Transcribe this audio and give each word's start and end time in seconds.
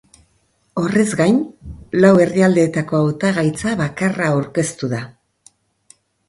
Horrez 0.83 1.09
gain, 1.19 1.35
lau 2.05 2.09
herrialdeetako 2.23 2.97
hautagaitza 3.03 3.75
bakarra 3.83 4.31
aurkeztu 4.31 4.91
da. 4.95 5.03